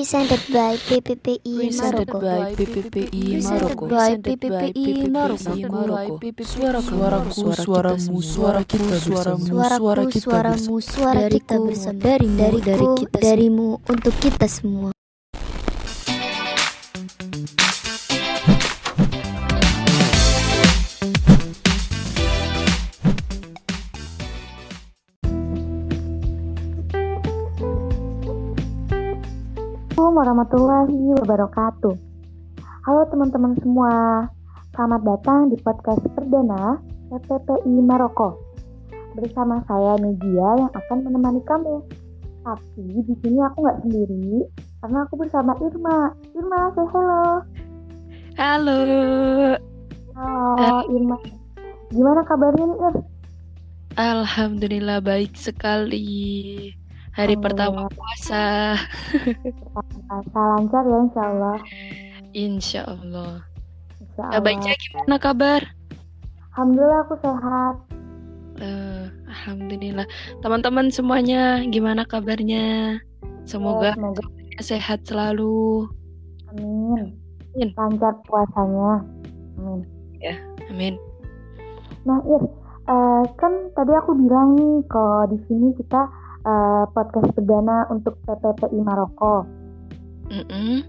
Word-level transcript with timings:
Presented 0.00 0.40
by 0.48 0.80
PPPI 0.80 1.76
Maroko. 1.76 2.24
by 2.24 2.56
PPPI 2.56 3.44
Maroko. 3.44 3.84
by 3.84 4.16
PPPI 4.16 5.12
Maroko. 5.12 5.52
Maroko. 5.68 6.32
Suaraku, 6.40 7.52
suaramu, 7.52 8.22
suara 8.24 8.64
kita, 8.64 8.96
suara 8.96 9.36
Suaraku, 9.36 10.08
suaramu, 10.08 10.80
suara 10.80 11.28
kita 11.28 11.60
bersama. 11.60 12.00
dari 12.00 12.28
kita 12.32 12.72
semua. 12.80 13.20
darimu, 13.20 13.68
untuk 13.92 14.14
kita 14.24 14.48
semua. 14.48 14.88
Assalamualaikum 30.10 30.42
warahmatullahi 30.42 31.22
wabarakatuh. 31.22 31.94
Halo 32.82 33.02
teman-teman 33.14 33.54
semua, 33.62 34.26
selamat 34.74 35.06
datang 35.06 35.54
di 35.54 35.56
podcast 35.62 36.02
perdana 36.18 36.82
PPPI 37.14 37.78
Maroko. 37.78 38.34
Bersama 39.14 39.62
saya 39.70 39.94
Media 40.02 40.66
yang 40.66 40.72
akan 40.74 41.06
menemani 41.06 41.38
kamu. 41.46 41.86
Tapi 42.42 43.06
di 43.06 43.14
sini 43.22 43.38
aku 43.38 43.62
nggak 43.62 43.86
sendiri, 43.86 44.50
karena 44.82 44.98
aku 45.06 45.14
bersama 45.14 45.54
Irma. 45.62 46.10
Irma, 46.34 46.60
say 46.74 46.86
hello. 46.90 47.26
Halo. 48.34 48.78
Halo 50.18 50.78
Irma. 50.90 51.22
Gimana 51.94 52.26
kabarnya 52.26 52.66
nih 52.66 52.78
Ir? 52.82 52.94
Alhamdulillah 53.94 54.98
baik 55.06 55.38
sekali. 55.38 56.74
Hari 57.10 57.34
pertama 57.36 57.90
puasa. 57.90 58.78
Puasa 60.06 60.40
lancar 60.56 60.82
ya 60.86 60.98
insya 61.02 61.22
Allah. 61.26 61.56
Insya 62.32 62.80
Allah. 62.86 63.32
Insya 63.98 64.24
Eh, 64.30 64.40
Baiknya 64.40 64.74
gimana 64.78 65.16
kabar? 65.18 65.60
Alhamdulillah 66.54 67.00
aku 67.04 67.14
sehat. 67.18 67.74
Eh, 68.60 69.04
Alhamdulillah. 69.26 70.06
Teman-teman 70.40 70.86
semuanya 70.88 71.64
gimana 71.66 72.06
kabarnya? 72.06 72.98
Semoga 73.44 73.92
Ya, 73.92 73.98
semoga 73.98 74.22
sehat 74.60 74.98
selalu. 75.08 75.88
amin. 76.52 77.16
Amin. 77.56 77.68
Lancar 77.74 78.14
puasanya. 78.28 79.02
Amin. 79.58 79.80
Amin. 80.70 80.94
Nah, 82.06 82.20
Ir, 82.24 82.42
eh, 82.86 83.22
kan 83.34 83.52
tadi 83.74 83.92
aku 83.92 84.14
bilang 84.14 84.54
nih 84.54 84.84
kalau 84.86 85.26
di 85.26 85.38
sini 85.48 85.74
kita 85.74 86.06
eh, 86.44 86.84
podcast 86.92 87.30
perdana 87.36 87.88
untuk 87.92 88.16
PPPI 88.24 88.78
Maroko. 88.84 89.46
Mm-mm. 90.30 90.86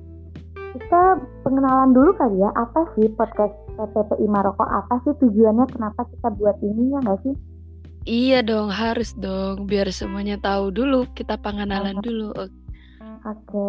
Kita 0.71 1.03
pengenalan 1.43 1.91
dulu 1.91 2.15
kali 2.15 2.39
ya, 2.39 2.49
apa 2.55 2.87
sih 2.95 3.11
podcast 3.15 3.51
PPPI 3.75 4.27
Maroko? 4.29 4.63
Apa 4.63 5.03
sih 5.03 5.13
tujuannya? 5.19 5.67
Kenapa 5.71 6.07
kita 6.07 6.31
buat 6.39 6.55
ini 6.63 6.95
ya 6.95 6.99
nggak 7.03 7.19
sih? 7.27 7.35
Iya 8.07 8.41
dong, 8.41 8.73
harus 8.73 9.13
dong. 9.13 9.69
Biar 9.69 9.91
semuanya 9.93 10.39
tahu 10.41 10.73
dulu. 10.73 11.05
Kita 11.13 11.37
pengenalan 11.37 12.01
dulu. 12.01 12.33
Oke. 12.33 12.57
Oke. 13.21 13.67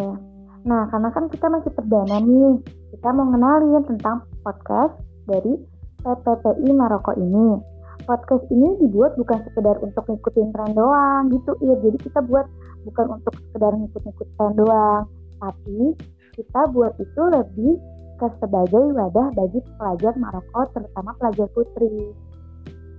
Nah, 0.63 0.87
karena 0.89 1.11
kan 1.11 1.27
kita 1.27 1.47
masih 1.51 1.75
perdana 1.75 2.23
nih, 2.23 2.63
kita 2.95 3.09
mau 3.13 3.27
ngenalin 3.29 3.83
tentang 3.83 4.25
podcast 4.47 4.95
dari 5.27 5.59
PPPI 6.01 6.71
Maroko 6.73 7.13
ini. 7.19 7.72
Podcast 8.03 8.45
ini 8.51 8.79
dibuat 8.83 9.15
bukan 9.15 9.39
sekedar 9.47 9.79
untuk 9.79 10.03
ngikutin 10.11 10.51
tren 10.51 10.73
doang 10.75 11.31
gitu, 11.31 11.55
iya. 11.63 11.75
Jadi 11.79 11.99
kita 12.03 12.21
buat 12.27 12.47
bukan 12.83 13.07
untuk 13.21 13.35
sekedar 13.49 13.73
ngikut-ngikut 13.79 14.29
tren 14.35 14.53
doang, 14.59 15.03
tapi 15.39 15.95
kita 16.35 16.61
buat 16.75 16.93
itu 16.99 17.23
lebih 17.31 17.79
ke 18.19 18.27
sebagai 18.43 18.85
wadah 18.95 19.29
bagi 19.35 19.59
pelajar 19.79 20.13
Maroko, 20.19 20.63
terutama 20.75 21.15
pelajar 21.19 21.47
putri, 21.55 22.11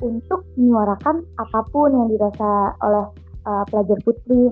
untuk 0.03 0.43
menyuarakan 0.59 1.23
apa 1.39 1.59
pun 1.71 1.89
yang 1.91 2.07
dirasa 2.11 2.75
oleh 2.83 3.05
uh, 3.47 3.63
pelajar 3.71 3.99
putri. 4.03 4.51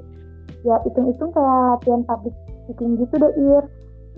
Ya 0.68 0.78
hitung-hitung 0.86 1.34
kayak 1.34 1.80
latihan 1.80 2.02
public 2.06 2.36
speaking 2.68 2.96
gitu 3.02 3.18
deh 3.18 3.34
Ir 3.36 3.64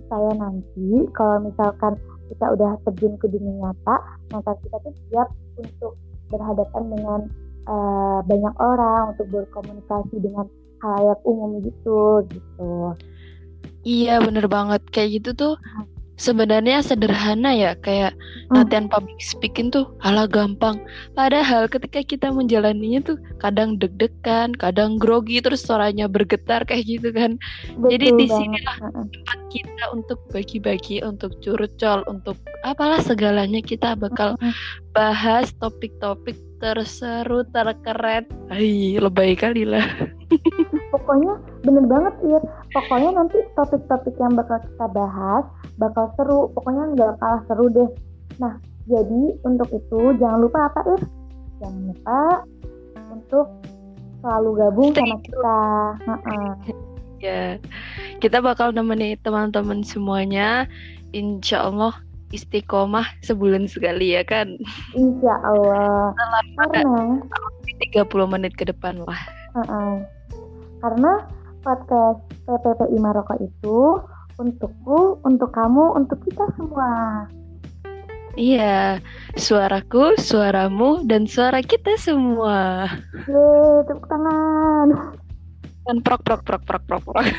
supaya 0.03 0.29
nanti 0.35 1.07
kalau 1.15 1.39
misalkan 1.41 1.95
kita 2.29 2.45
udah 2.53 2.75
terjun 2.85 3.15
ke 3.17 3.25
dunia 3.31 3.53
nyata 3.63 3.97
maka 4.35 4.51
kita 4.59 4.77
tuh 4.83 4.93
siap 5.07 5.29
untuk 5.57 5.93
berhadapan 6.31 6.83
dengan 6.91 7.19
eh, 7.67 8.19
banyak 8.23 8.55
orang 8.59 9.03
untuk 9.15 9.27
berkomunikasi 9.31 10.15
dengan 10.19 10.45
halayak 10.83 11.19
umum 11.23 11.63
gitu 11.63 12.27
gitu 12.27 12.95
Iya, 13.83 14.23
bener 14.23 14.47
banget. 14.47 14.79
Kayak 14.95 15.09
gitu 15.19 15.29
tuh 15.35 15.53
sebenarnya 16.15 16.81
sederhana 16.81 17.51
ya. 17.53 17.73
Kayak 17.79 18.13
Hmm. 18.51 18.61
latihan 18.63 18.85
public 18.85 19.17
speaking 19.17 19.73
tuh 19.73 19.89
ala 20.05 20.29
gampang. 20.29 20.77
Padahal 21.17 21.65
ketika 21.65 22.03
kita 22.05 22.27
menjalaninya 22.29 23.01
tuh 23.01 23.17
kadang 23.39 23.79
deg-degan, 23.79 24.53
kadang 24.53 25.01
grogi, 25.01 25.41
terus 25.41 25.65
suaranya 25.65 26.05
bergetar 26.05 26.61
kayak 26.63 26.85
gitu 26.85 27.09
kan. 27.09 27.39
Jadi 27.89 28.13
Betul 28.13 28.17
di 28.19 28.25
banget. 28.29 28.37
sinilah 28.37 28.77
tempat 28.93 29.39
kita 29.49 29.83
untuk 29.91 30.19
bagi-bagi, 30.29 31.01
untuk 31.01 31.33
curcol, 31.41 32.05
untuk 32.05 32.37
apalah 32.61 33.01
segalanya 33.01 33.59
kita 33.59 33.97
bakal 33.97 34.37
Heeh. 34.37 34.53
bahas 34.93 35.49
topik-topik 35.57 36.37
terseru, 36.61 37.43
terkeren. 37.51 38.23
Ay, 38.47 38.95
lebay 38.95 39.35
kali 39.35 39.67
lah. 39.67 39.83
pokoknya 40.93 41.41
bener 41.65 41.85
banget 41.89 42.13
Ir 42.21 42.43
pokoknya 42.69 43.09
nanti 43.17 43.41
topik-topik 43.57 44.13
yang 44.21 44.37
bakal 44.37 44.61
kita 44.61 44.85
bahas 44.93 45.45
bakal 45.81 46.13
seru 46.13 46.53
pokoknya 46.53 46.93
nggak 46.93 47.11
kalah 47.17 47.41
seru 47.49 47.65
deh 47.73 47.89
nah 48.37 48.53
jadi 48.85 49.21
untuk 49.41 49.73
itu 49.73 50.13
jangan 50.21 50.45
lupa 50.45 50.69
apa 50.69 50.81
Ir 50.93 51.01
jangan 51.57 51.81
lupa 51.89 52.21
untuk 53.09 53.47
selalu 54.23 54.49
gabung 54.55 54.91
Stay 54.95 55.03
sama 55.03 55.17
kita. 55.19 55.59
Ya, 57.23 57.55
kita 58.19 58.43
bakal 58.43 58.75
nemenin 58.75 59.15
teman-teman 59.23 59.79
semuanya. 59.79 60.67
Insya 61.15 61.71
Allah 61.71 61.95
istiqomah 62.35 63.07
sebulan 63.23 63.71
sekali 63.71 64.11
ya 64.11 64.27
kan. 64.27 64.59
insya 64.91 65.31
Allah 65.47 66.11
karena 66.11 67.23
30 67.79 68.11
menit 68.27 68.51
ke 68.59 68.67
depan 68.67 68.99
lah. 69.07 69.15
Heeh. 69.55 70.03
Karena 70.83 71.23
podcast 71.63 72.19
PPPI 72.43 72.99
Maroko 72.99 73.39
itu 73.39 74.03
untukku, 74.35 75.23
untuk 75.23 75.55
kamu, 75.55 75.95
untuk 75.95 76.19
kita 76.27 76.43
semua. 76.59 77.23
Iya, 78.35 78.99
suaraku, 79.39 80.19
suaramu, 80.19 81.07
dan 81.07 81.23
suara 81.23 81.63
kita 81.63 81.95
semua. 81.95 82.91
Yeay, 83.31 83.87
tepuk 83.87 84.11
tangan. 84.11 85.15
Dan 85.87 86.03
prok 86.03 86.19
prok 86.27 86.43
prok 86.43 86.67
prok 86.67 86.83
prok 86.83 87.03
prok. 87.07 87.23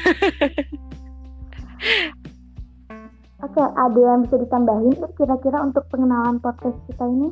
Oke, 3.44 3.61
ada 3.61 4.00
yang 4.00 4.25
bisa 4.25 4.41
ditambahin 4.41 4.97
Ir, 4.97 5.05
kira-kira 5.21 5.61
untuk 5.61 5.84
pengenalan 5.93 6.41
podcast 6.41 6.81
kita 6.88 7.05
ini? 7.05 7.28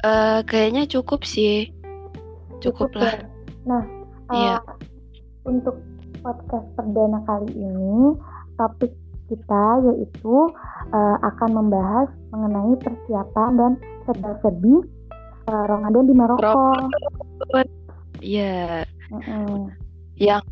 Eh, 0.00 0.40
kayaknya 0.48 0.88
cukup 0.88 1.20
sih. 1.28 1.68
Cukup 2.64 2.96
lah. 2.96 3.20
ya? 3.20 3.29
Nah, 3.70 3.84
Iya. 4.34 4.56
eh, 4.58 4.60
untuk 5.46 5.78
podcast 6.26 6.66
perdana 6.74 7.22
kali 7.22 7.54
ini, 7.54 8.18
topik 8.58 8.90
kita 9.30 9.64
yaitu 9.86 10.50
eh, 10.90 11.16
akan 11.22 11.50
membahas 11.54 12.10
mengenai 12.34 12.74
persiapan 12.82 13.50
dan 13.54 13.72
serba-serbi 14.10 14.74
eh, 15.46 15.64
Ramadan 15.70 16.04
di 16.10 16.14
Maroko. 16.18 16.74
Iya, 18.20 18.84
Heeh. 18.84 19.56
yang 20.20 20.44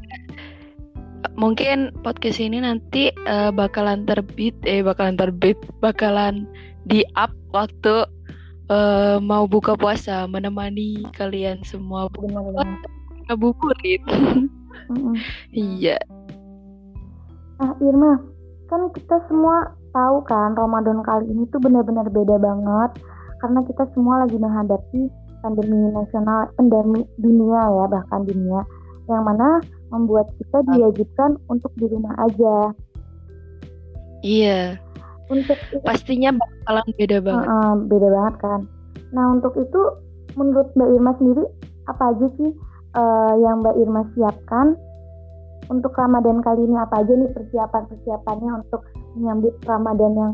mungkin 1.34 1.90
podcast 2.06 2.38
ini 2.38 2.62
nanti 2.62 3.10
eh, 3.10 3.50
bakalan 3.50 4.06
terbit, 4.06 4.54
eh 4.62 4.80
bakalan 4.80 5.18
terbit, 5.18 5.58
bakalan 5.82 6.46
di 6.86 7.02
up 7.18 7.34
waktu 7.50 8.06
eh, 8.70 9.18
mau 9.18 9.44
buka 9.50 9.74
puasa 9.74 10.24
menemani 10.30 11.02
kalian 11.18 11.60
semua 11.66 12.06
Benar 12.14 12.46
banget. 12.54 12.97
Ngabuburit. 13.28 14.02
Mm-mm. 14.88 15.14
Iya. 15.52 16.00
Nah, 17.60 17.74
Irma, 17.84 18.16
kan 18.72 18.88
kita 18.96 19.20
semua 19.28 19.74
tahu 19.92 20.22
kan 20.24 20.54
Ramadan 20.54 21.04
kali 21.04 21.28
ini 21.28 21.44
tuh 21.52 21.60
benar-benar 21.60 22.06
beda 22.08 22.38
banget 22.38 22.90
karena 23.42 23.60
kita 23.66 23.84
semua 23.92 24.24
lagi 24.24 24.38
menghadapi 24.38 25.10
pandemi 25.42 25.90
nasional, 25.94 26.50
pandemi 26.58 27.06
dunia 27.18 27.62
ya, 27.62 27.84
bahkan 27.90 28.26
dunia 28.26 28.60
yang 29.08 29.22
mana 29.24 29.62
membuat 29.88 30.28
kita 30.36 30.60
diwajibkan 30.68 31.40
untuk 31.48 31.72
di 31.80 31.86
rumah 31.88 32.12
aja. 32.20 32.76
Iya, 34.20 34.76
Untuk 35.28 35.60
pastinya 35.84 36.32
bakalan 36.34 36.88
beda 36.96 37.18
banget. 37.20 37.46
Heeh, 37.46 37.72
beda 37.86 38.08
banget 38.08 38.34
kan. 38.40 38.60
Nah, 39.12 39.24
untuk 39.36 39.54
itu 39.60 39.80
menurut 40.34 40.68
Mbak 40.74 40.88
Irma 40.96 41.12
sendiri 41.20 41.44
apa 41.88 42.02
aja 42.12 42.26
sih 42.36 42.50
eh, 42.94 43.34
yang 43.44 43.60
Mbak 43.60 43.76
Irma 43.76 44.02
siapkan 44.16 44.76
untuk 45.68 45.92
Ramadan 45.92 46.40
kali 46.40 46.64
ini 46.64 46.76
apa 46.80 47.04
aja 47.04 47.12
nih 47.12 47.28
persiapan-persiapannya 47.36 48.50
untuk 48.64 48.88
menyambut 49.16 49.54
Ramadan 49.68 50.12
yang 50.16 50.32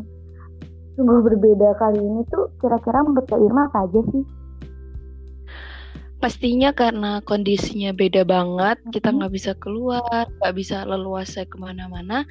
sungguh 0.95 1.27
berbeda 1.27 1.75
kali 1.75 1.99
ini 1.99 2.23
tuh 2.31 2.47
kira-kira 2.63 3.03
menurut 3.03 3.27
Kak 3.27 3.43
Irma 3.43 3.67
apa 3.67 3.91
aja 3.91 4.01
sih? 4.15 4.23
Pastinya 6.23 6.73
karena 6.73 7.21
kondisinya 7.21 7.93
beda 7.93 8.25
banget, 8.25 8.81
kita 8.97 9.13
Mhm. 9.13 9.17
nggak 9.21 9.33
bisa 9.35 9.53
keluar, 9.61 10.25
nggak 10.41 10.55
bisa 10.57 10.87
leluasa 10.87 11.45
ke 11.45 11.57
mana-mana. 11.59 12.25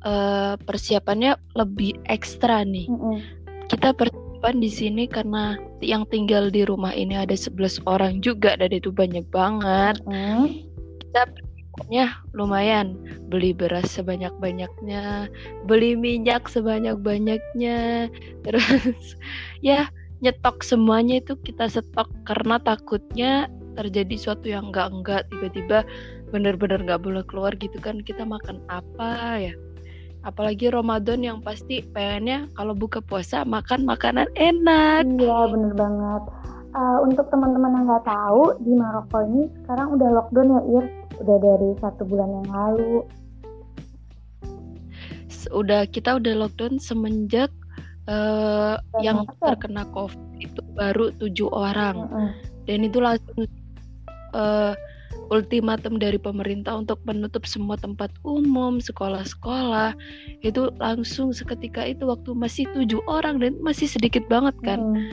eh, 0.00 0.56
persiapannya 0.64 1.36
lebih 1.60 1.92
ekstra 2.08 2.64
nih. 2.64 2.88
Mm-mm. 2.88 3.20
Kita 3.68 3.92
persiapan 4.40 4.64
di 4.64 4.70
sini 4.72 5.04
karena 5.04 5.60
yang 5.84 6.08
tinggal 6.08 6.48
di 6.48 6.64
rumah 6.64 6.96
ini 6.96 7.12
ada 7.12 7.36
11 7.36 7.84
orang 7.84 8.24
juga 8.24 8.56
dan 8.56 8.72
itu 8.72 8.88
banyak 8.88 9.28
banget. 9.28 10.00
Mm. 10.08 10.64
Kita 11.04 11.28
persiapannya 11.28 12.06
lumayan, 12.32 12.96
beli 13.28 13.52
beras 13.52 13.92
sebanyak-banyaknya, 13.92 15.28
beli 15.68 15.92
minyak 15.92 16.48
sebanyak-banyaknya, 16.48 18.08
terus 18.40 19.20
ya 19.60 19.92
nyetok 20.24 20.64
semuanya 20.64 21.20
itu 21.20 21.36
kita 21.44 21.68
stok 21.68 22.08
karena 22.24 22.56
takutnya 22.64 23.52
terjadi 23.76 24.16
suatu 24.16 24.48
yang 24.48 24.72
enggak-enggak 24.72 25.28
tiba-tiba 25.28 25.84
bener-bener 26.32 26.80
nggak 26.80 27.00
boleh 27.04 27.24
keluar 27.28 27.52
gitu 27.60 27.76
kan 27.80 28.00
kita 28.04 28.24
makan 28.24 28.60
apa 28.68 29.36
ya 29.36 29.54
apalagi 30.20 30.68
Ramadan 30.68 31.24
yang 31.24 31.38
pasti 31.40 31.80
pengennya 31.82 32.48
kalau 32.52 32.76
buka 32.76 33.00
puasa 33.00 33.42
makan 33.42 33.88
makanan 33.88 34.28
enak 34.36 35.04
Iya 35.06 35.38
bener 35.48 35.72
banget. 35.74 36.22
Eh, 36.70 36.98
untuk 37.02 37.26
teman-teman 37.28 37.74
yang 37.74 37.84
nggak 37.88 38.06
tahu 38.06 38.54
di 38.62 38.72
Maroko 38.72 39.18
ini 39.26 39.50
sekarang 39.64 39.98
udah 39.98 40.08
lockdown 40.14 40.48
ya 40.48 40.60
Ir, 40.70 40.84
udah 41.18 41.36
dari 41.40 41.70
satu 41.82 42.02
bulan 42.06 42.30
yang 42.30 42.48
lalu. 42.48 43.02
S- 45.26 45.50
udah 45.50 45.86
kita 45.88 46.18
udah 46.18 46.34
lockdown 46.36 46.78
semenjak 46.78 47.50
Dan 48.90 49.02
yang 49.02 49.18
apa? 49.26 49.54
terkena 49.54 49.86
COVID 49.90 50.18
itu 50.42 50.60
baru 50.74 51.14
tujuh 51.16 51.46
orang 51.50 52.06
Mm-mm. 52.10 52.28
dan 52.66 52.78
itu 52.82 52.98
langsung 52.98 53.46
eh, 54.34 54.72
ultimatum 55.30 55.96
dari 55.96 56.18
pemerintah 56.18 56.74
untuk 56.76 56.98
menutup 57.06 57.46
semua 57.46 57.78
tempat 57.78 58.10
umum, 58.26 58.82
sekolah-sekolah 58.82 59.94
itu 60.42 60.68
langsung 60.76 61.30
seketika 61.30 61.86
itu 61.86 62.02
waktu 62.04 62.34
masih 62.34 62.66
tujuh 62.74 62.98
orang 63.06 63.38
dan 63.38 63.54
masih 63.62 63.86
sedikit 63.86 64.26
banget 64.26 64.54
kan. 64.66 64.82
Mm. 64.82 65.10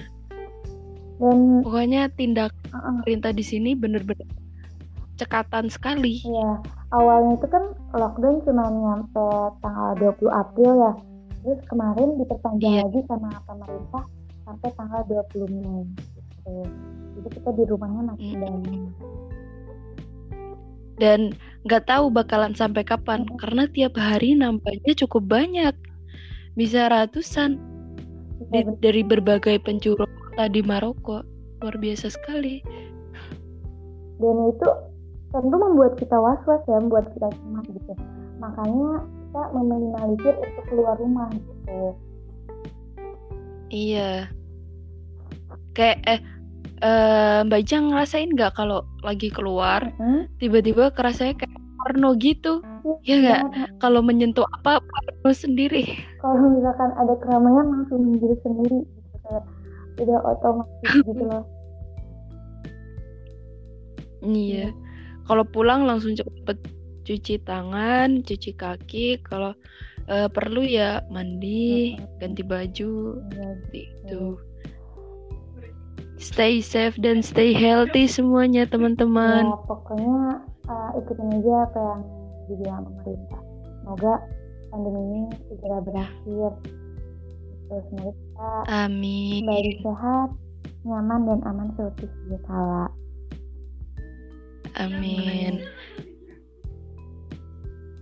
Dan 1.18 1.38
Pokoknya 1.66 2.10
tindak 2.14 2.54
uh-uh, 2.70 3.02
pemerintah 3.02 3.34
di 3.34 3.42
sini 3.42 3.74
bener-bener 3.74 4.26
cekatan 5.18 5.66
sekali. 5.66 6.22
ya 6.22 6.62
awalnya 6.94 7.42
itu 7.42 7.48
kan 7.50 7.74
lockdown 7.90 8.38
cuma 8.46 8.70
nyampe 8.70 9.26
tanggal 9.62 9.98
20 9.98 10.30
April 10.30 10.72
ya. 10.78 10.94
Terus 11.42 11.62
kemarin 11.66 12.22
diperpanjang 12.22 12.74
Iya. 12.74 12.82
lagi 12.86 13.00
sama 13.10 13.30
pemerintah 13.50 14.04
sampai 14.46 14.70
tanggal 14.78 15.02
20 15.10 15.50
Mei. 15.50 15.86
Gitu. 15.90 16.54
Jadi 17.18 17.28
kita 17.34 17.50
di 17.54 17.64
rumahnya 17.66 18.02
masih 18.14 18.32
Mm. 18.34 18.42
banyak. 18.42 18.82
Dan 20.98 21.34
nggak 21.70 21.86
tahu 21.86 22.10
bakalan 22.10 22.58
sampai 22.58 22.82
kapan 22.82 23.26
karena 23.38 23.70
tiap 23.70 23.94
hari 23.98 24.34
nambahnya 24.34 24.94
cukup 24.98 25.30
banyak, 25.30 25.74
bisa 26.58 26.90
ratusan 26.90 27.62
Iya, 28.54 28.70
di- 28.70 28.78
dari 28.82 29.02
berbagai 29.02 29.58
penjuru 29.66 30.06
kota 30.06 30.46
di 30.50 30.62
Maroko. 30.62 31.26
Luar 31.62 31.76
biasa 31.78 32.14
sekali. 32.14 32.62
dan 34.18 34.50
itu 34.50 34.70
tentu 35.30 35.56
membuat 35.62 35.94
kita 36.02 36.18
was-was 36.18 36.62
ya, 36.66 36.82
membuat 36.82 37.06
kita 37.14 37.30
cemas 37.30 37.66
gitu. 37.70 37.94
Makanya 38.42 39.06
kita 39.06 39.42
meminimalisir 39.54 40.34
untuk 40.42 40.64
keluar 40.74 40.98
rumah 40.98 41.30
gitu. 41.38 41.94
Iya. 43.70 44.26
Kayak 45.78 45.98
eh 46.10 46.20
eh, 46.82 47.40
Mbak 47.46 47.60
Ijang 47.64 47.94
ngerasain 47.94 48.30
nggak 48.34 48.54
kalau 48.58 48.86
lagi 49.02 49.30
keluar 49.34 49.90
Hmm? 49.98 50.30
tiba-tiba 50.38 50.94
kerasanya 50.94 51.34
kayak 51.46 51.58
porno 51.78 52.14
gitu? 52.18 52.62
Ya 53.06 53.16
nggak? 53.22 53.42
Banget. 53.48 53.70
Kalau 53.80 54.02
menyentuh 54.04 54.46
apa 54.60 54.82
porno 54.82 55.32
sendiri. 55.34 55.86
Kalau 56.22 56.50
misalkan 56.52 56.92
ada 56.98 57.14
keramaian 57.22 57.66
langsung 57.72 58.00
menjadi 58.14 58.36
sendiri 58.44 58.80
gitu 58.84 59.16
kayak 59.26 59.44
udah 59.98 60.20
otomatis 60.26 60.90
gitu 61.08 61.24
loh. 61.26 61.44
Iya. 64.26 64.74
Kalau 65.28 65.44
pulang 65.46 65.84
langsung 65.86 66.16
cepet 66.16 66.58
cuci 67.06 67.40
tangan, 67.46 68.26
cuci 68.26 68.52
kaki. 68.58 69.22
Kalau 69.24 69.54
eh, 70.08 70.28
perlu 70.32 70.64
ya 70.64 71.04
mandi, 71.12 71.96
ganti 72.20 72.42
baju, 72.42 73.22
Iya, 73.32 73.46
seperti 73.60 73.80
itu. 73.94 74.24
Stay 76.18 76.66
safe 76.66 76.98
dan 76.98 77.22
stay 77.22 77.54
healthy 77.54 78.10
semuanya 78.10 78.66
teman-teman. 78.66 79.54
Ya, 79.54 79.58
pokoknya 79.70 80.42
uh, 80.66 80.90
ikutin 80.98 81.30
aja 81.30 81.54
apa 81.70 81.78
yang 81.78 82.02
dibilang 82.50 82.82
pemerintah. 82.90 83.42
Semoga 83.86 84.14
pandemi 84.74 85.02
ini 85.06 85.22
segera 85.46 85.78
berakhir. 85.86 86.50
Terus 87.70 87.84
semoga 87.94 88.12
kita 88.18 88.50
Amin. 88.74 89.46
kembali 89.46 89.74
sehat, 89.86 90.30
nyaman 90.90 91.20
dan 91.30 91.40
aman 91.46 91.68
seperti 91.78 92.06
sedia 92.10 92.40
kala. 92.50 92.86
Amin. 94.78 95.62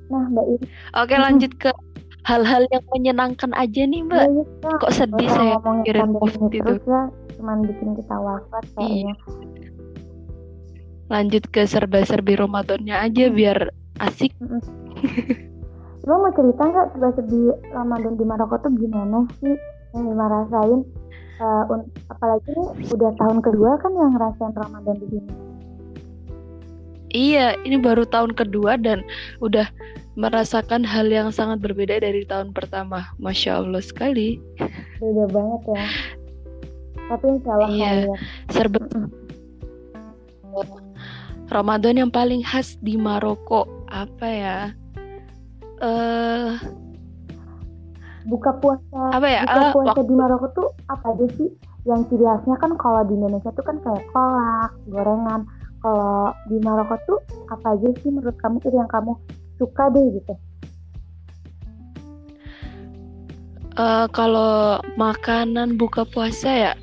Nah, 0.05 0.23
Mbak 0.29 0.45
Iri, 0.55 0.65
Oke 0.95 1.15
lanjut 1.17 1.51
ke 1.57 1.69
hal-hal 2.23 2.63
yang 2.69 2.83
menyenangkan 2.93 3.51
aja 3.57 3.81
nih 3.83 4.01
Mbak. 4.05 4.23
ya, 4.23 4.43
kita 4.45 4.69
Kok 4.79 4.93
sedih 4.93 5.29
saya 5.29 5.57
ngomongin 5.59 6.15
COVID 6.15 6.51
itu. 6.53 6.73
ya, 6.85 7.01
cuman 7.37 7.63
bikin 7.67 7.95
kita 7.95 8.15
wafat 8.15 8.63
kayaknya. 8.75 9.15
Lanjut 11.11 11.43
ke 11.53 11.69
serba-serbi 11.69 12.33
Ramadannya 12.39 12.95
aja 12.97 13.29
biar 13.29 13.69
asik. 14.01 14.33
Lo 16.05 16.21
mau 16.21 16.33
cerita 16.33 16.61
nggak 16.65 16.87
serba-serbi 16.97 17.39
Ramadan 17.73 18.13
di 18.17 18.25
Maroko 18.25 18.57
tuh 18.61 18.73
gimana 18.77 19.25
sih 19.41 19.53
yang 19.93 20.11
Lima 20.11 20.25
rasain? 20.29 20.81
Eh, 21.35 21.63
un- 21.67 21.91
apalagi 22.07 22.47
nih 22.47 22.69
udah 22.95 23.11
tahun 23.19 23.43
kedua 23.43 23.75
kan 23.83 23.91
yang 23.91 24.15
ngerasain 24.15 24.55
Ramadan 24.55 24.95
di 25.03 25.07
sini. 25.11 25.33
Iya, 27.15 27.55
ini 27.63 27.79
baru 27.79 28.03
tahun 28.03 28.35
kedua 28.35 28.75
dan 28.75 28.99
udah 29.39 29.71
merasakan 30.19 30.83
hal 30.83 31.07
yang 31.07 31.31
sangat 31.31 31.63
berbeda 31.63 32.03
dari 32.03 32.27
tahun 32.27 32.51
pertama. 32.51 33.07
Masya 33.19 33.63
Allah 33.63 33.79
sekali. 33.79 34.39
Beda 34.99 35.27
banget 35.31 35.61
ya. 35.75 35.79
Tapi 37.05 37.25
insya 37.29 37.51
Allah 37.53 37.69
Iya. 37.69 37.89
kalian. 37.91 38.19
Serba. 38.49 38.79
Ramadan 41.45 41.95
yang 41.95 42.11
paling 42.11 42.41
khas 42.41 42.73
di 42.81 42.97
Maroko 42.97 43.69
apa 43.85 44.25
ya? 44.25 44.59
Eh, 45.77 46.49
Buka 48.25 48.57
puasa, 48.57 49.13
apa 49.13 49.27
ya? 49.29 49.45
buka 49.45 49.53
Ah, 49.53 49.69
puasa 49.69 49.87
waktu 49.93 50.01
di 50.09 50.15
Maroko 50.17 50.47
tuh 50.57 50.67
apa 50.89 51.13
aja 51.13 51.25
sih? 51.37 51.49
Yang 51.85 52.01
ciri 52.09 52.25
khasnya 52.25 52.57
kan 52.57 52.71
kalau 52.81 53.05
di 53.05 53.13
Indonesia 53.13 53.53
tuh 53.53 53.61
kan 53.61 53.77
kayak 53.85 54.01
kolak, 54.09 54.71
gorengan. 54.89 55.45
Kalau 55.79 56.33
di 56.49 56.57
Maroko 56.57 56.97
tuh 57.05 57.19
apa 57.45 57.77
aja 57.77 57.89
sih 58.01 58.09
menurut 58.09 58.33
kamu 58.41 58.57
tuh 58.57 58.73
yang 58.73 58.89
kamu 58.89 59.13
suka 59.61 59.93
deh 59.93 60.05
gitu? 60.17 60.33
eh, 63.75 64.07
kalau 64.09 64.79
makanan 64.95 65.75
buka 65.75 66.07
puasa 66.07 66.49
ya, 66.49 66.73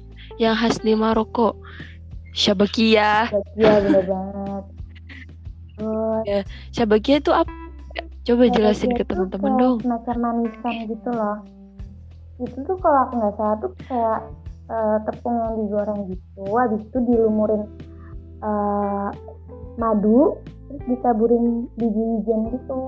yang 0.42 0.58
khas 0.58 0.82
di 0.82 0.98
Maroko, 0.98 1.54
shabakia. 2.34 3.30
Iya 3.54 3.78
bener 3.78 4.02
banget. 4.10 4.64
Terus 5.78 6.46
Shabakia 6.74 7.16
itu 7.18 7.30
apa? 7.32 7.50
Coba 8.22 8.42
Shabakia 8.46 8.54
jelasin 8.54 8.90
ke 8.94 9.02
teman-teman 9.06 9.52
dong. 9.58 9.78
Semacam 9.82 10.16
manisan 10.18 10.74
gitu 10.86 11.10
loh. 11.10 11.38
Itu 12.42 12.58
tuh 12.66 12.76
kalau 12.82 12.98
aku 13.06 13.12
nggak 13.18 13.34
salah 13.38 13.56
tuh 13.62 13.72
kayak 13.86 14.20
eh, 14.70 14.96
tepung 15.06 15.36
yang 15.38 15.54
digoreng 15.62 16.00
gitu. 16.10 16.42
Habis 16.54 16.82
itu 16.86 16.98
dilumurin 17.06 17.62
eh, 18.42 19.08
madu, 19.78 20.38
terus 20.68 20.82
ditaburin 20.90 21.66
biji-bijian 21.78 22.40
gitu. 22.54 22.80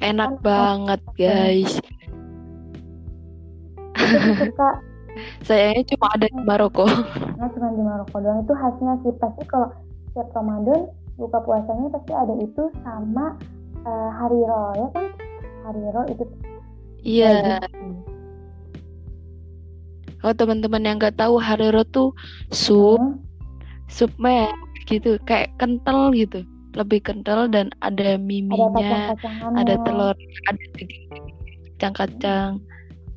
Enak 0.00 0.40
Kan 0.40 0.42
banget, 0.42 1.00
guys. 1.14 1.72
Suka 4.38 4.70
Sayangnya 5.42 5.82
cuma 5.90 6.06
ada 6.14 6.26
di 6.30 6.42
Maroko. 6.46 6.86
karena 6.86 7.46
cuma 7.50 7.68
di 7.74 7.82
Maroko 7.82 8.16
doang 8.22 8.40
itu 8.46 8.54
khasnya 8.54 8.94
sih 9.02 9.12
pasti 9.18 9.42
kalau 9.50 9.68
setiap 10.10 10.30
Ramadan 10.32 10.86
buka 11.18 11.38
puasanya 11.42 11.90
pasti 11.90 12.12
ada 12.14 12.34
itu 12.38 12.62
sama 12.86 13.34
eh, 13.82 14.10
hariro 14.22 14.64
ya 14.78 14.86
kan 14.94 15.06
hariro 15.66 16.02
itu 16.08 16.24
Iya. 17.00 17.58
daging. 17.58 17.94
Kalau 20.20 20.34
teman-teman 20.36 20.84
yang 20.84 20.96
nggak 21.00 21.16
tahu 21.16 21.40
hariro 21.40 21.80
tuh 21.88 22.12
sup, 22.52 23.00
Hmm, 23.00 23.16
sup 23.88 24.12
merah 24.20 24.52
gitu, 24.84 25.16
kayak 25.24 25.48
kental 25.56 26.12
gitu. 26.12 26.44
lebih 26.70 27.02
kental 27.02 27.50
dan 27.50 27.66
ada 27.82 28.14
ada 28.14 28.22
miminya, 28.22 29.10
kacang-kacangannya 29.10 29.58
ada 29.58 29.74
telur, 29.82 30.14
ada 30.46 30.64
daging, 30.78 31.04
kacang-kacang. 31.74 32.50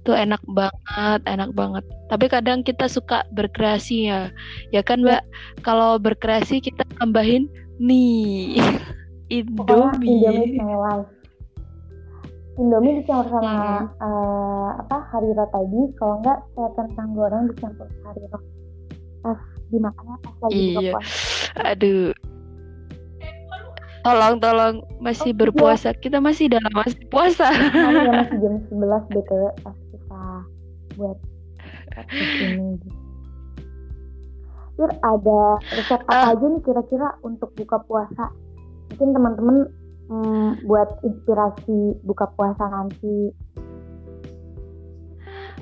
Tuh 0.03 0.13
enak 0.13 0.43
banget, 0.45 1.22
enak 1.24 1.51
banget. 1.51 1.79
Tapi 2.07 2.27
kadang 2.27 2.60
kita 2.60 2.86
suka 2.86 3.24
berkreasi 3.31 4.07
ya. 4.07 4.27
Ya 4.69 4.81
kan, 4.81 5.00
Iya. 5.00 5.19
Mbak? 5.19 5.22
Kalau 5.62 5.95
berkreasi 5.95 6.60
kita 6.60 6.83
tambahin 6.98 7.48
mie. 7.77 8.60
Indomie 9.31 10.22
Indomie. 10.22 10.45
is 10.45 10.62
my 10.62 10.77
life 10.77 11.10
Indomie 12.53 13.01
dicampur 13.01 13.41
sama 13.41 13.50
Hmm. 13.50 13.88
eh, 13.98 14.69
apa 14.77 14.98
harira 15.10 15.45
tadi 15.50 15.89
kalau 15.98 16.22
enggak 16.22 16.38
kayak 16.53 16.72
kentang 16.77 17.10
goreng 17.12 17.43
dicampur 17.50 17.88
harira 18.03 18.38
pas 19.24 19.39
dimakannya 19.67 20.15
pas 20.22 20.36
lagi 20.38 20.53
Iya. 20.53 20.91
puasa 20.93 21.01
Aduh. 21.65 22.12
Tolong, 24.03 24.36
tolong 24.38 24.75
masih 25.00 25.31
Oh, 25.31 25.33
iya. 25.33 25.39
berpuasa. 25.39 25.89
Kita 25.95 26.19
masih 26.19 26.51
dalam 26.51 26.69
masa 26.69 26.93
puasa. 27.07 27.48
Kemarin 27.50 28.03
ya 28.03 28.13
masih 28.19 28.38
jam 28.43 28.53
11 28.69 29.03
btw 29.10 29.43
pas 29.63 29.75
kita 30.13 30.93
buat 30.93 31.17
di 32.10 32.25
sini 32.38 32.67
gitu. 32.77 32.89
Fir, 34.74 34.89
ada 35.05 35.41
resep 35.70 36.01
apa 36.10 36.17
Ah. 36.17 36.34
aja 36.34 36.46
nih 36.50 36.62
kira-kira 36.65 37.08
untuk 37.22 37.53
buka 37.53 37.77
puasa? 37.86 38.34
Mungkin 38.93 39.10
teman-teman 39.13 39.58
hmm, 40.10 40.50
buat 40.65 40.89
inspirasi 41.05 42.01
buka 42.01 42.25
puasa 42.34 42.65
nanti. 42.74 43.29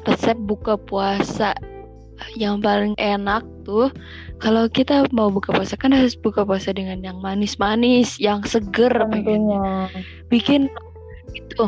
Resep 0.07 0.39
buka 0.47 0.79
puasa 0.79 1.51
yang 2.39 2.63
paling 2.63 2.95
enak 3.01 3.43
tuh 3.67 3.91
kalau 4.39 4.69
kita 4.71 5.09
mau 5.11 5.27
buka 5.27 5.51
puasa 5.51 5.75
kan 5.75 5.91
harus 5.91 6.15
buka 6.15 6.47
puasa 6.47 6.71
dengan 6.71 7.03
yang 7.03 7.19
manis-manis, 7.19 8.15
yang 8.15 8.39
seger 8.47 8.95
pengennya. 9.11 9.91
Tentunya. 9.91 10.03
Bikin 10.31 10.61
itu 11.35 11.65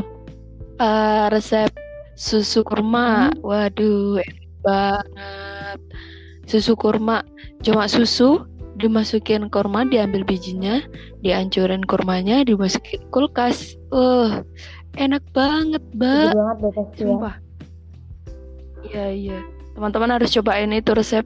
eh, 0.80 1.26
resep 1.28 1.70
susu 2.16 2.62
kurma. 2.66 3.32
Hmm. 3.32 3.42
Waduh, 3.42 4.22
enak 4.22 4.50
banget. 4.64 5.80
Susu 6.48 6.76
kurma 6.76 7.24
cuma 7.64 7.88
susu 7.88 8.44
dimasukin 8.78 9.48
kurma, 9.54 9.86
diambil 9.86 10.26
bijinya, 10.26 10.82
dihancurin 11.22 11.86
kurmanya, 11.86 12.42
dimasukin 12.44 13.02
kulkas. 13.14 13.78
Uh, 13.94 14.42
enak 14.98 15.22
banget, 15.32 15.82
Mbak. 15.94 16.34
Banget 16.34 16.58
deh 16.58 16.72
pasti 16.74 16.98
ya. 16.98 17.06
Sumpah. 17.06 17.36
Iya, 18.84 19.06
iya. 19.14 19.40
Teman-teman 19.74 20.14
harus 20.18 20.34
cobain 20.34 20.74
itu 20.74 20.92
resep. 20.94 21.26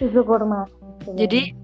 Susu 0.00 0.20
kurma. 0.24 0.68
Jadi 1.16 1.56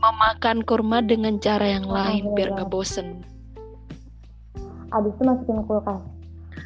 memakan 0.00 0.64
kurma 0.64 1.00
dengan 1.00 1.40
cara 1.40 1.66
yang 1.66 1.88
Oh, 1.88 1.96
lain 1.96 2.24
biar 2.36 2.52
nggak 2.56 2.68
bosen. 2.68 3.24
Abis 4.92 5.12
itu 5.18 5.22
masukin 5.24 5.60
kulkas. 5.66 6.15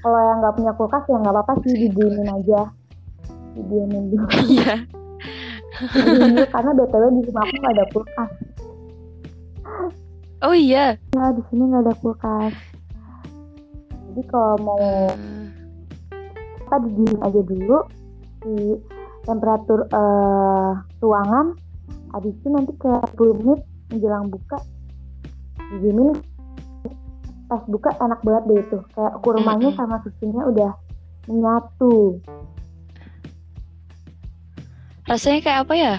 Kalau 0.01 0.21
yang 0.21 0.39
nggak 0.41 0.55
punya 0.57 0.73
kulkas 0.77 1.05
ya 1.09 1.17
nggak 1.21 1.35
apa-apa 1.37 1.53
sih 1.65 1.73
didiemin 1.77 2.29
aja. 2.29 2.61
Didiemin 3.57 4.05
dulu. 4.09 4.29
Iya. 4.49 4.75
Didiemin 5.93 6.47
karena 6.49 6.71
btw 6.77 7.05
di 7.13 7.21
rumah 7.29 7.43
aku 7.45 7.55
nggak 7.61 7.75
ada 7.77 7.87
kulkas. 7.93 8.31
Oh 10.41 10.57
iya. 10.57 10.97
Ya 11.13 11.25
di 11.37 11.43
sini 11.53 11.63
nggak 11.69 11.85
ada 11.85 11.95
kulkas. 12.01 12.55
Jadi 14.11 14.23
kalau 14.33 14.57
mau 14.65 14.81
apa 16.71 16.77
didiemin 16.87 17.21
aja 17.21 17.41
dulu 17.45 17.79
di 18.41 18.57
temperatur 19.29 19.85
eh, 19.85 20.73
ruangan. 21.05 21.53
Abis 22.11 22.35
itu 22.43 22.49
nanti 22.51 22.73
kayak 22.81 23.07
10 23.15 23.39
menit 23.39 23.61
menjelang 23.93 24.33
buka 24.33 24.59
didiemin 25.71 26.19
pas 27.51 27.63
buka 27.67 27.91
enak 27.99 28.21
banget 28.23 28.43
deh 28.47 28.59
itu 28.63 28.79
kayak 28.95 29.15
kurmanya 29.27 29.75
Mm-mm. 29.75 29.79
sama 29.79 29.97
susunya 30.07 30.43
udah 30.47 30.71
menyatu 31.27 32.23
Rasanya 35.11 35.43
kayak 35.43 35.61
apa 35.67 35.75
ya? 35.75 35.95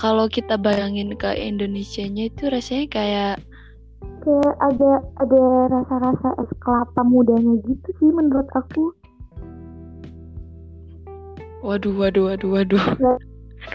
Kalau 0.00 0.32
kita 0.32 0.56
bayangin 0.56 1.12
ke 1.12 1.28
Indonesianya 1.36 2.32
itu 2.32 2.48
rasanya 2.48 2.88
kayak 2.88 3.36
kayak 4.24 4.54
ada 4.58 4.92
ada 5.22 5.42
rasa-rasa 5.70 6.28
es 6.42 6.50
kelapa 6.64 7.02
mudanya 7.06 7.62
gitu 7.62 7.88
sih 8.02 8.10
menurut 8.10 8.48
aku 8.58 8.90
waduh 11.62 11.94
waduh 11.94 12.34
waduh 12.34 12.50
waduh. 12.58 12.84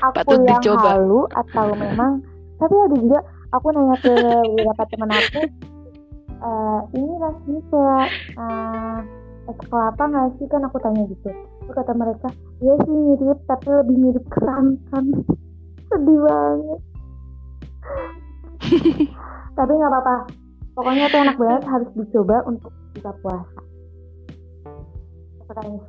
aku 0.04 0.14
Patut 0.18 0.40
yang 0.44 0.60
dicoba. 0.60 1.00
halu 1.00 1.24
atau 1.32 1.68
memang 1.78 2.20
tapi 2.60 2.76
ada 2.76 2.96
juga 3.00 3.20
aku 3.56 3.68
nanya 3.72 3.96
ke 4.04 4.12
beberapa 4.52 4.84
teman 4.92 5.10
aku 5.16 5.42
"Eh, 6.42 6.82
ini 6.98 7.14
rasanya 7.22 7.62
kayak 7.70 8.10
eh, 8.34 8.98
es 9.54 9.60
kelapa 9.70 10.04
nggak 10.10 10.28
sih? 10.42 10.46
Kan 10.50 10.66
aku 10.66 10.78
tanya 10.82 11.06
gitu. 11.06 11.30
Terus 11.30 11.74
kata 11.78 11.94
mereka 11.94 12.28
iya 12.66 12.74
sih 12.82 12.94
mirip 12.94 13.40
tapi 13.46 13.68
lebih 13.70 13.98
mirip 13.98 14.26
kerantan 14.34 15.06
sedih 15.90 16.20
banget. 16.26 16.80
Tapi 19.58 19.72
nggak 19.76 19.92
apa-apa. 19.92 20.16
Pokoknya 20.72 21.12
itu 21.12 21.18
enak 21.20 21.38
banget 21.38 21.64
harus 21.68 21.90
dicoba 21.94 22.38
untuk 22.48 22.72
buka 22.96 23.12
puasa. 23.22 23.62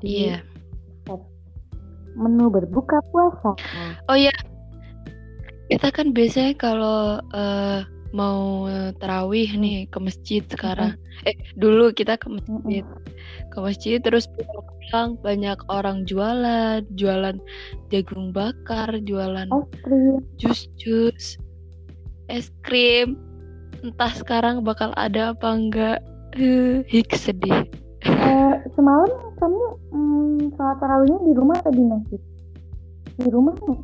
Iya. 0.02 0.42
menu 2.12 2.52
berbuka 2.52 3.00
puasa. 3.08 3.56
Oh 4.10 4.16
iya. 4.18 4.34
Kita 5.72 5.88
kan 5.88 6.12
biasanya 6.12 6.52
kalau 6.60 7.22
eh, 7.32 7.80
mau 8.12 8.68
terawih 9.00 9.48
nih 9.56 9.88
ke 9.88 9.98
masjid 9.98 10.44
sekarang. 10.46 10.96
Eh, 11.24 11.36
dulu 11.56 11.90
kita 11.92 12.20
ke 12.20 12.28
masjid. 12.28 12.84
Ke 13.48 13.58
masjid 13.60 13.98
terus 14.00 14.28
pulang 14.28 15.16
banyak 15.20 15.56
orang 15.72 16.04
jualan, 16.04 16.84
jualan 16.96 17.40
jagung 17.88 18.30
bakar, 18.32 18.92
jualan 19.04 19.48
krim 19.84 20.20
jus-jus, 20.36 21.40
es 22.28 22.52
krim. 22.64 23.16
Entah 23.82 24.12
sekarang 24.14 24.62
bakal 24.62 24.94
ada 24.94 25.34
apa 25.34 25.48
enggak. 25.52 25.98
Hik 26.88 27.12
sedih. 27.12 27.68
Eh, 28.08 28.54
semalam 28.72 29.10
kamu 29.36 29.64
mm, 29.92 30.56
sholat 30.56 30.76
tarawihnya 30.80 31.18
di 31.28 31.32
rumah 31.36 31.56
atau 31.60 31.72
di 31.74 31.84
masjid? 31.84 32.20
Di 33.20 33.28
rumah 33.28 33.54
nih. 33.68 33.80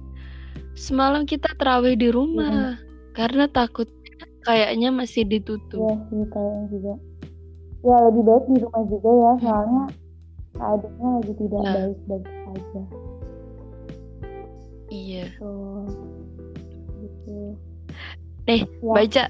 Semalam 0.78 1.26
kita 1.26 1.50
terawih 1.58 1.98
di 1.98 2.08
rumah 2.08 2.78
karena 3.18 3.50
takut 3.50 3.90
kayaknya 4.48 4.88
masih 4.88 5.28
ditutup. 5.28 5.76
Iya 5.76 5.94
sih 6.08 6.24
kayaknya 6.32 6.64
juga. 6.72 6.92
Ya 7.84 7.96
lebih 8.08 8.22
baik 8.24 8.44
di 8.48 8.56
rumah 8.64 8.84
juga 8.88 9.10
ya, 9.12 9.30
soalnya 9.44 9.82
keadaannya 10.56 11.08
lagi 11.20 11.32
tidak 11.36 11.60
Nah. 11.60 11.74
baik-baik 11.76 12.24
saja. 12.24 12.82
Iya. 14.88 15.24
Tuh. 15.36 15.84
Gitu. 16.98 17.36
Nih, 18.48 18.60
Ya. 18.64 18.92
baca 18.96 19.24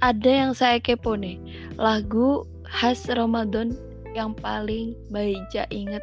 ada 0.00 0.30
yang 0.30 0.52
saya 0.54 0.78
kepo 0.78 1.18
nih. 1.18 1.36
Lagu 1.74 2.46
khas 2.62 3.10
Ramadan 3.10 3.74
yang 4.14 4.32
paling 4.38 4.94
Baija 5.10 5.66
inget. 5.74 6.00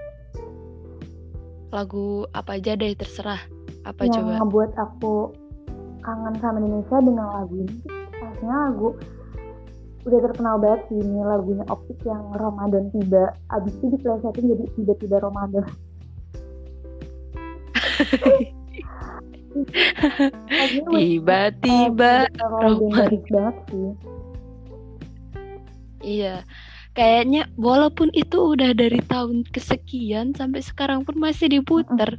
Lagu 1.72 2.28
apa 2.36 2.60
aja 2.60 2.76
deh 2.76 2.92
terserah. 2.92 3.40
Apa 3.88 4.04
yang 4.04 4.20
coba? 4.20 4.44
ngebuat 4.44 4.72
aku 4.76 5.16
kangen 6.04 6.36
sama 6.44 6.60
Indonesia 6.60 6.98
dengan 7.00 7.28
lagu 7.32 7.56
ini 7.64 7.97
pastinya 8.18 8.58
lagu 8.70 8.90
udah 10.08 10.20
terkenal 10.24 10.56
banget 10.64 10.82
sih 10.88 10.98
ini 11.04 11.20
lagunya 11.20 11.66
Opik 11.68 12.00
yang 12.08 12.24
Ramadan 12.32 12.88
tiba 12.96 13.36
abis 13.52 13.76
itu 13.76 13.86
diplesetin 14.00 14.46
jadi 14.56 14.66
tiba-tiba 14.80 15.18
Ramadan 15.20 15.66
Tiba-tiba 20.88 22.30
legendaris 22.64 23.26
banget 23.28 23.56
sih 23.68 23.90
Iya. 26.08 26.46
Kayaknya 26.94 27.46
walaupun 27.62 28.10
itu 28.14 28.58
udah 28.58 28.74
dari 28.74 29.02
tahun 29.06 29.46
kesekian 29.54 30.34
sampai 30.34 30.66
sekarang 30.66 31.06
pun 31.06 31.18
masih 31.18 31.50
diputar. 31.50 32.18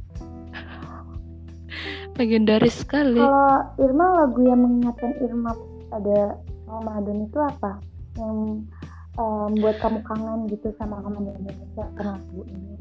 Legendaris 2.19 2.83
sekali. 2.83 3.19
kalau 3.19 3.63
Irma 3.79 4.07
lagu 4.23 4.43
yang 4.43 4.59
mengingatkan 4.63 5.15
Irma 5.23 5.55
pada 5.89 6.37
Ramadan 6.69 7.25
itu 7.25 7.39
apa? 7.41 7.81
Yang 8.17 8.39
eh, 9.19 9.47
membuat 9.53 9.77
kamu 9.81 10.01
kangen 10.05 10.39
gitu 10.53 10.69
sama 10.77 11.01
Ramadan 11.01 11.35
Indonesia 11.41 11.85
karena 11.97 12.17
lagu 12.17 12.41
ini 12.49 12.75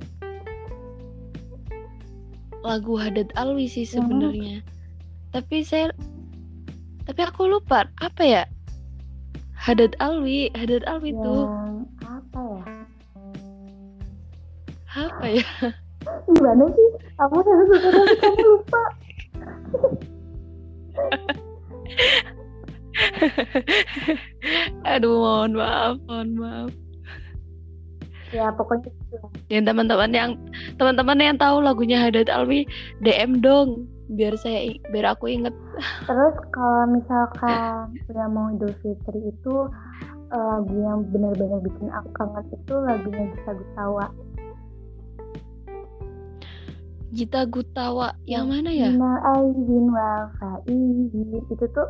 Lagu 2.66 2.94
Haddad 3.00 3.32
Alwi 3.40 3.70
sih 3.70 3.86
Yang 3.88 4.04
sebenarnya. 4.04 4.58
Tapi 5.32 5.64
saya 5.64 5.94
tapi 7.08 7.24
aku 7.24 7.48
lupa 7.48 7.88
apa 8.04 8.24
ya? 8.26 8.44
Haddad 9.56 9.96
Alwi, 10.04 10.52
Haddad 10.52 10.84
Alwi 10.84 11.16
itu 11.16 11.36
apa 12.04 12.40
ya? 12.44 12.64
Apa 14.98 15.26
ya? 15.32 15.48
gimana 16.28 16.66
sih? 16.76 16.90
Tapi 17.16 17.38
kamu 17.40 18.40
lupa 18.52 18.84
Aduh, 24.94 25.18
mohon 25.20 25.54
maaf, 25.58 25.96
mohon 26.08 26.30
maaf. 26.38 26.72
Ya 28.36 28.52
pokoknya 28.52 28.92
gitu. 28.92 29.18
Dan 29.48 29.64
teman-teman 29.64 30.12
yang 30.12 30.32
teman-teman 30.76 31.16
yang 31.24 31.38
tahu 31.40 31.64
lagunya 31.64 32.04
Haddad 32.04 32.28
Alwi, 32.28 32.68
DM 33.00 33.40
dong 33.40 33.88
biar 34.12 34.36
saya 34.40 34.76
biar 34.92 35.16
aku 35.16 35.32
inget. 35.32 35.56
Terus 36.08 36.36
kalau 36.52 36.84
misalkan 36.92 37.96
udah 38.12 38.28
mau 38.32 38.52
Idul 38.52 38.72
Fitri 38.84 39.32
itu 39.32 39.56
eh, 40.32 40.44
lagu 40.44 40.76
yang 40.76 41.08
benar-benar 41.12 41.60
bikin 41.64 41.88
aku 41.92 42.10
kangen 42.16 42.46
itu 42.52 42.74
lagunya 42.84 43.24
Gita 43.32 43.52
Gutawa. 43.56 44.06
Gita 47.16 47.42
Gutawa 47.48 48.08
yang 48.28 48.52
mana 48.52 48.68
ya? 48.72 48.92
Minal 48.92 49.20
aizin 49.24 49.86
wal 49.96 50.28
faizin. 50.40 51.40
Itu 51.48 51.66
tuh 51.72 51.88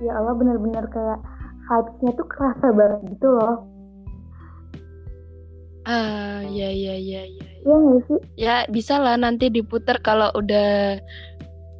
ya 0.00 0.12
Allah 0.16 0.34
benar-benar 0.36 0.84
kayak 0.92 1.18
vibes-nya 1.66 2.10
tuh 2.14 2.26
kerasa 2.30 2.66
banget 2.72 3.00
gitu 3.16 3.28
loh. 3.32 3.56
Ah, 5.86 6.42
ya 6.42 6.66
ya 6.66 6.98
ya 6.98 7.22
ya. 7.22 7.46
Iya 7.62 7.74
nggak 7.78 8.02
sih? 8.10 8.18
Ya, 8.34 8.56
bisa 8.66 8.98
lah 8.98 9.14
nanti 9.14 9.46
diputar 9.50 10.02
kalau 10.02 10.30
udah 10.34 10.98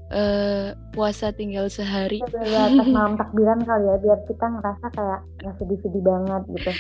eh 0.07 0.67
puasa 0.95 1.35
tinggal 1.35 1.67
sehari. 1.67 2.23
Ya, 2.23 2.71
pas 2.71 2.87
malam 2.87 3.19
takbiran 3.19 3.59
kali 3.67 3.91
ya 3.91 3.97
biar 3.99 4.19
kita 4.31 4.47
ngerasa 4.47 4.87
kayak 4.95 5.21
nggak 5.43 5.55
sedih-sedih 5.59 6.03
banget 6.07 6.43
gitu. 6.55 6.71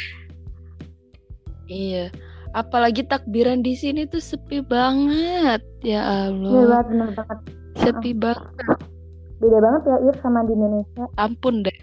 Iya. 1.66 2.04
Apalagi 2.54 3.02
takbiran 3.10 3.60
di 3.66 3.74
sini 3.74 4.06
tuh 4.06 4.22
sepi 4.22 4.62
banget. 4.62 5.60
Ya 5.82 6.30
Iya 6.30 6.30
Allah, 6.30 6.62
banget 6.62 6.86
bener 6.94 7.10
banget. 7.18 7.38
sepi 7.82 8.10
banget. 8.14 8.78
Beda 9.36 9.58
banget 9.60 9.82
ya 9.84 9.96
Ir 10.00 10.16
sama 10.24 10.44
di 10.48 10.52
Indonesia. 10.56 11.04
Ampun 11.20 11.60
deh. 11.60 11.78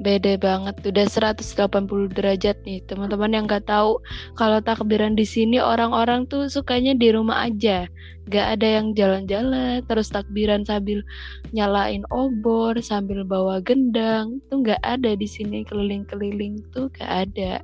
Beda 0.00 0.32
banget. 0.40 0.80
Udah 0.80 1.06
180 1.36 2.08
derajat 2.16 2.56
nih. 2.64 2.80
Teman-teman 2.88 3.36
yang 3.36 3.44
nggak 3.44 3.68
tahu 3.68 4.00
kalau 4.32 4.64
takbiran 4.64 5.12
di 5.12 5.28
sini 5.28 5.60
orang-orang 5.60 6.24
tuh 6.24 6.48
sukanya 6.48 6.96
di 6.96 7.12
rumah 7.12 7.44
aja. 7.44 7.84
Gak 8.30 8.56
ada 8.56 8.80
yang 8.80 8.96
jalan-jalan, 8.96 9.82
terus 9.90 10.08
takbiran 10.08 10.64
sambil 10.64 11.04
nyalain 11.52 12.06
obor, 12.08 12.78
sambil 12.80 13.26
bawa 13.28 13.60
gendang. 13.60 14.40
Tuh 14.48 14.64
nggak 14.64 14.80
ada 14.80 15.12
di 15.12 15.28
sini 15.28 15.68
keliling-keliling 15.68 16.64
tuh 16.72 16.88
gak 16.96 17.28
ada. 17.28 17.60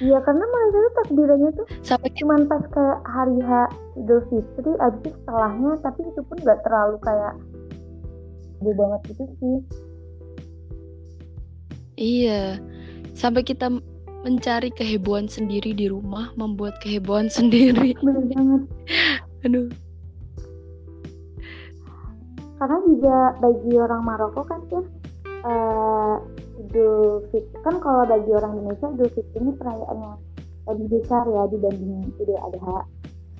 Iya 0.00 0.16
karena 0.24 0.44
mereka 0.48 0.76
tuh 0.80 0.92
takbirannya 1.04 1.50
tuh 1.60 1.66
Sampai 1.84 2.10
cuman 2.16 2.48
pas 2.48 2.64
kayak 2.72 2.98
hari 3.04 3.36
H 3.44 3.50
Idul 4.00 4.20
Fitri 4.32 4.72
abis 4.80 5.00
itu 5.04 5.08
setelahnya 5.12 5.72
tapi 5.84 6.00
itu 6.08 6.20
pun 6.24 6.36
nggak 6.40 6.60
terlalu 6.64 6.96
kayak 7.04 7.32
gede 8.60 8.72
banget 8.76 9.00
gitu 9.12 9.24
sih. 9.40 9.56
Iya, 12.00 12.56
sampai 13.12 13.44
kita 13.44 13.68
mencari 14.24 14.68
kehebohan 14.72 15.28
sendiri 15.28 15.72
di 15.72 15.88
rumah, 15.88 16.32
membuat 16.36 16.80
kehebohan 16.84 17.28
sendiri. 17.36 17.96
bener 18.00 18.24
banget. 18.32 18.62
Aduh, 19.48 19.68
karena 22.60 22.76
juga 22.84 23.16
bagi 23.40 23.72
orang 23.80 24.02
Maroko 24.04 24.44
kan 24.44 24.60
ya 24.68 24.84
eh, 25.48 26.16
Idul 26.60 27.24
Fitri 27.32 27.56
kan 27.64 27.80
kalau 27.80 28.04
bagi 28.04 28.30
orang 28.36 28.60
Indonesia 28.60 28.92
Idul 28.92 29.10
Fitri 29.16 29.40
ini 29.40 29.52
perayaan 29.56 29.96
yang 29.96 30.16
lebih 30.68 31.00
besar 31.00 31.24
ya 31.24 31.48
dibanding 31.48 32.12
Idul 32.20 32.36
Adha. 32.36 32.84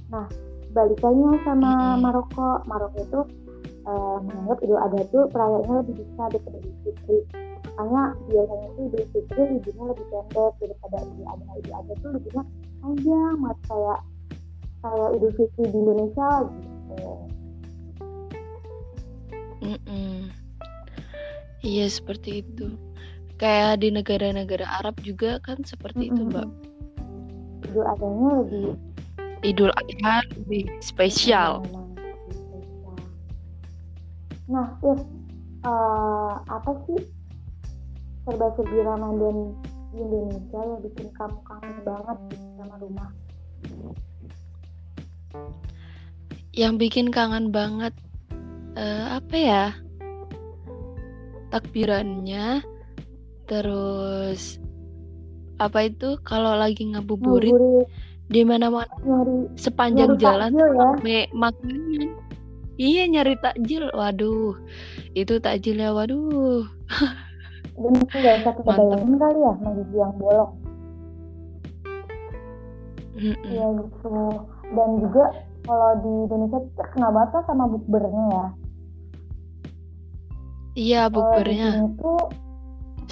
Nah 0.09 0.27
balikannya 0.73 1.37
sama. 1.45 2.01
Maroko. 2.01 2.65
Maroko 2.65 2.97
itu 2.97 3.21
eh, 3.87 4.19
menganggap 4.25 4.59
Idul 4.65 4.81
Adha 4.81 5.01
itu 5.05 5.21
perayaannya 5.31 5.75
lebih 5.85 5.95
besar 6.05 6.27
daripada 6.33 6.57
Idul 6.61 6.77
Fitri 6.85 7.19
makanya 7.71 8.05
biasanya 8.29 8.69
tuh 8.77 8.83
Idul 8.91 9.07
Fitri 9.15 9.43
liburnya 9.57 9.85
lebih 9.95 10.07
pendek 10.11 10.53
daripada 10.61 10.97
Idul 11.05 11.27
Adha 11.29 11.53
Idul 11.61 11.75
Adha 11.75 11.93
tuh 12.01 12.11
liburnya 12.17 12.45
panjang 12.81 13.37
banget 13.41 13.59
kayak 13.69 13.99
kayak 14.81 15.09
Idul 15.17 15.33
Fitri 15.37 15.65
di 15.69 15.79
Indonesia 15.79 16.31
gitu 16.49 17.11
mm-mm. 19.61 20.17
Iya 21.61 21.87
seperti 21.93 22.41
itu. 22.41 22.73
Kayak 23.37 23.85
di 23.85 23.89
negara-negara 23.93 24.65
Arab 24.81 25.01
juga 25.01 25.41
kan 25.45 25.61
seperti 25.65 26.09
itu, 26.13 26.25
Mm-mm. 26.25 26.33
Mbak. 26.33 26.49
Idul 27.69 27.85
Adhanya 27.85 28.29
lebih 28.45 28.67
Idul 29.41 29.73
Adha 29.77 30.25
lebih 30.37 30.69
spesial. 30.81 31.65
Lebih 31.65 31.73
spesial. 31.77 31.90
Nah, 34.51 34.67
If, 34.83 34.99
eh, 35.63 36.35
apa 36.43 36.71
sih 36.91 36.99
serba-serbi 38.27 38.83
Ramadan 38.83 39.55
di 39.95 40.03
Indonesia 40.03 40.59
yang 40.59 40.81
bikin 40.83 41.09
kamu 41.15 41.39
kangen 41.47 41.77
banget 41.87 42.19
sama 42.59 42.75
rumah? 42.83 43.11
Yang 46.51 46.75
bikin 46.83 47.07
kangen 47.15 47.55
banget 47.55 47.95
eh, 48.75 49.07
apa 49.23 49.37
ya? 49.39 49.65
Takbirannya 51.55 52.67
terus 53.47 54.59
apa 55.63 55.87
itu 55.87 56.19
kalau 56.27 56.59
lagi 56.59 56.91
ngabuburit 56.91 57.55
di 58.31 58.47
mana-mana 58.47 58.87
nyari 59.03 59.51
sepanjang 59.59 60.15
nyari 60.15 60.23
jalan 60.23 60.53
ya. 60.55 60.67
rame 60.71 61.19
makanan. 61.35 62.20
Iya 62.81 63.13
nyari 63.13 63.37
takjil, 63.45 63.93
waduh, 63.93 64.57
itu 65.13 65.37
takjilnya, 65.37 65.93
waduh. 65.93 66.65
Dan 67.77 67.93
itu 67.93 68.17
gak 68.25 68.41
usah 68.41 68.53
kita 68.57 68.73
bayangin 68.73 69.15
kali 69.21 69.39
ya, 69.45 69.53
maggi 69.61 69.97
yang 70.01 70.15
bolong. 70.17 70.53
Mm-mm. 73.21 73.45
Iya 73.53 73.67
gitu. 73.85 74.17
Dan 74.73 74.89
juga 74.97 75.25
kalau 75.69 75.93
di 76.01 76.13
Indonesia 76.25 76.57
tuh 76.57 76.73
terkenal 76.81 77.11
banget 77.13 77.31
lah 77.37 77.45
sama 77.45 77.65
bukbernya 77.69 78.25
ya. 78.33 78.47
Iya, 80.73 81.03
bukbernya 81.13 81.85
tuh 82.01 82.33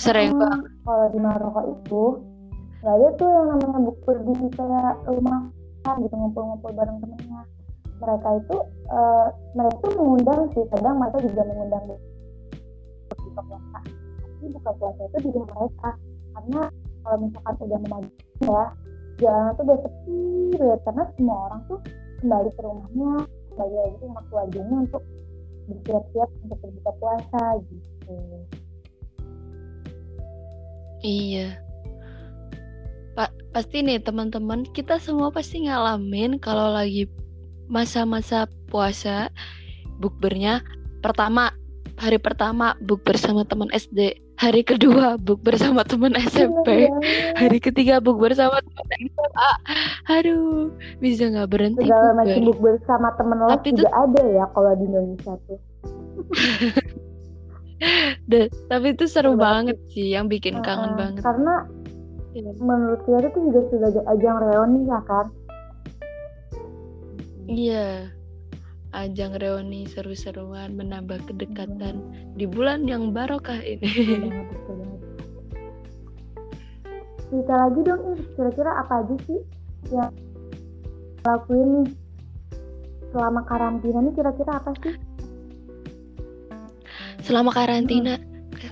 sering 0.01 0.33
banget. 0.33 0.65
Kalau 0.81 1.07
di 1.13 1.19
Maroko 1.21 1.61
itu 1.69 2.03
nggak 2.81 2.95
ada 2.97 3.09
tuh 3.21 3.29
yang 3.29 3.47
namanya 3.53 3.79
bukber 3.85 4.17
di 4.25 4.33
kayak 4.57 4.97
rumah 5.05 5.53
gitu 6.01 6.15
ngumpul-ngumpul 6.17 6.73
bareng 6.73 6.97
temennya. 7.05 7.45
Mereka 7.99 8.29
itu 8.41 8.57
eh, 8.89 9.27
mereka 9.59 9.77
tuh 9.83 9.93
mengundang 9.99 10.41
sih, 10.55 10.65
kadang 10.71 10.97
mereka 11.03 11.19
juga 11.23 11.43
mengundang 11.47 11.85
buka 13.19 13.43
puasa. 13.43 13.79
Tapi 14.23 14.47
buka 14.55 14.71
puasa 14.79 15.01
itu 15.11 15.17
rumah 15.35 15.49
mereka 15.55 15.91
karena 16.35 16.63
kalau 17.03 17.17
misalkan 17.27 17.55
udah 17.59 17.81
mau 17.89 17.91
maghrib 17.99 18.27
ya 18.39 18.63
jalanan 19.19 19.53
tuh 19.59 19.65
udah 19.67 19.79
sepi 19.83 20.19
banget 20.55 20.81
karena 20.87 21.03
semua 21.19 21.37
orang 21.51 21.61
tuh 21.67 21.79
kembali 22.23 22.51
ke 22.55 22.61
rumahnya 22.63 23.13
kembali 23.51 23.75
lagi 23.75 23.97
sama 23.99 24.21
keluarganya 24.31 24.77
untuk 24.87 25.03
bersiap-siap 25.69 26.31
untuk 26.47 26.59
berbuka 26.63 26.93
puasa 27.03 27.43
gitu. 27.67 28.15
Iya. 30.99 31.49
Pak, 33.15 33.31
pasti 33.55 33.83
nih 33.83 33.99
teman-teman, 34.03 34.67
kita 34.71 34.99
semua 35.03 35.31
pasti 35.35 35.67
ngalamin 35.67 36.39
kalau 36.39 36.75
lagi 36.75 37.11
masa-masa 37.69 38.49
puasa 38.73 39.29
bukbernya 40.01 40.65
pertama 41.05 41.53
hari 41.99 42.17
pertama 42.17 42.79
bukber 42.87 43.19
sama 43.19 43.43
teman 43.45 43.69
SD, 43.75 44.15
hari 44.39 44.63
kedua 44.63 45.19
bukber 45.19 45.59
sama 45.59 45.83
teman 45.83 46.15
SMP, 46.15 46.87
Iya, 46.87 46.95
hari 47.35 47.59
ketiga 47.59 47.99
bukber 47.99 48.33
sama 48.33 48.63
teman 48.63 48.87
SMA. 48.95 49.51
Aduh, 50.07 50.71
bisa 51.03 51.27
nggak 51.27 51.51
berhenti 51.51 51.91
segala 51.91 52.15
macam 52.15 52.41
book 52.47 52.59
bersama 52.63 53.09
temen 53.19 53.39
les 53.43 53.51
Tapi 53.59 53.69
juga 53.75 53.91
ada 53.93 54.23
ya 54.31 54.45
kalau 54.55 54.73
di 54.79 54.85
Indonesia 54.87 55.35
tuh. 55.47 55.59
Deh, 58.31 58.51
tapi 58.67 58.87
itu 58.91 59.07
seru 59.07 59.35
Seru 59.35 59.39
banget 59.39 59.79
banget 59.79 59.95
sih 59.95 60.11
yang 60.11 60.27
bikin 60.27 60.59
kangen 60.67 60.95
Heeh, 60.95 60.99
banget. 60.99 61.23
Karena 61.23 61.55
Iya. 62.37 62.53
menurut 62.61 63.01
kita 63.09 63.25
itu 63.25 63.41
juga 63.51 63.61
sebagai 63.73 64.03
ajang 64.05 64.37
reuni 64.47 64.87
ya 64.87 65.01
kan. 65.09 65.27
Iya. 67.49 68.13
Ajang 68.93 69.37
reuni 69.37 69.85
seru-seruan 69.89 70.77
menambah 70.77 71.21
kedekatan 71.29 72.01
di 72.37 72.45
bulan 72.49 72.85
yang 72.89 73.13
barokah 73.13 73.61
ini. 73.61 73.85
banget. 73.85 75.01
Cerita 77.29 77.55
lagi 77.57 77.81
dong, 77.85 78.01
Ir. 78.17 78.21
kira-kira 78.37 78.71
apa 78.81 79.05
aja 79.05 79.17
sih 79.29 79.41
yang 79.93 80.13
lakuin 81.29 81.69
nih 81.85 81.89
selama 83.13 83.41
karantina 83.45 83.99
nih 84.01 84.15
kira-kira 84.17 84.53
apa 84.57 84.73
sih? 84.81 84.97
Selama 87.21 87.53
karantina, 87.53 88.17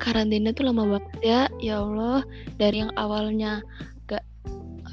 karantina 0.01 0.57
tuh 0.57 0.73
lama 0.73 0.97
banget 0.97 1.21
ya. 1.21 1.41
Ya 1.61 1.85
Allah, 1.85 2.25
dari 2.57 2.81
yang 2.81 2.93
awalnya 2.97 3.61
gak 4.09 4.25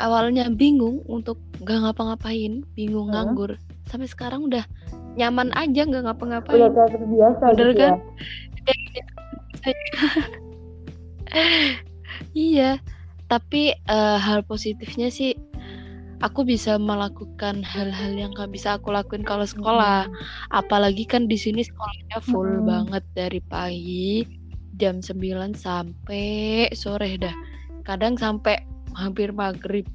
awalnya 0.04 0.52
bingung 0.52 1.00
untuk 1.08 1.40
gak 1.64 1.80
ngapa-ngapain, 1.88 2.68
bingung 2.76 3.08
Hmm. 3.08 3.16
nganggur, 3.16 3.56
sampai 3.94 4.10
sekarang 4.10 4.50
udah 4.50 4.66
nyaman 5.14 5.54
aja 5.54 5.86
gak 5.86 5.94
Udah 5.94 6.02
ngapa-ngapain. 6.10 6.74
kayak 6.74 6.90
terbiasa 6.98 7.46
Bener 7.54 7.70
gitu 7.70 7.78
kan? 7.78 7.94
ya. 7.94 8.02
Iya, 12.34 12.72
tapi 13.30 13.74
eh, 13.78 14.18
hal 14.18 14.42
positifnya 14.46 15.14
sih 15.14 15.38
aku 16.26 16.48
bisa 16.48 16.80
melakukan 16.82 17.62
hal-hal 17.62 18.14
yang 18.18 18.32
gak 18.34 18.50
bisa 18.50 18.82
aku 18.82 18.90
lakuin 18.90 19.22
kalau 19.22 19.46
sekolah. 19.46 20.10
Apalagi 20.50 21.06
kan 21.06 21.30
di 21.30 21.38
sini 21.38 21.62
sekolahnya 21.62 22.18
full 22.26 22.50
Mm-mm. 22.50 22.66
banget 22.66 23.04
dari 23.14 23.40
pagi 23.46 24.26
jam 24.82 25.06
9 25.06 25.54
sampai 25.54 26.66
sore 26.74 27.22
dah. 27.22 27.36
Kadang 27.86 28.18
sampai 28.18 28.58
hampir 28.98 29.30
maghrib. 29.30 29.86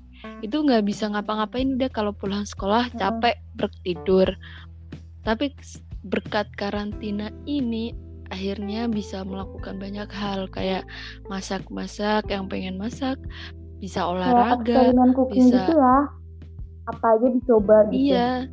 Itu 0.43 0.63
nggak 0.63 0.87
bisa 0.87 1.11
ngapa-ngapain 1.11 1.75
udah 1.79 1.91
kalau 1.91 2.13
pulang 2.15 2.47
sekolah 2.47 2.91
Mm-mm. 2.91 2.99
capek 2.99 3.37
bertidur. 3.59 4.29
Tapi 5.27 5.53
berkat 6.07 6.47
karantina 6.55 7.29
ini 7.45 7.93
akhirnya 8.29 8.87
bisa 8.87 9.25
melakukan 9.25 9.81
banyak 9.81 10.09
hal 10.13 10.47
kayak 10.53 10.85
masak-masak 11.33 12.29
yang 12.29 12.47
pengen 12.47 12.77
masak, 12.77 13.17
bisa 13.81 14.05
olahraga, 14.05 14.93
bisa 15.33 15.67
gitu 15.67 15.73
ya. 15.75 15.99
Apa 16.89 17.07
aja 17.19 17.27
dicoba 17.29 17.77
gitu. 17.93 18.15
Iya. 18.15 18.49